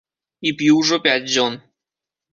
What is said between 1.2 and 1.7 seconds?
дзён.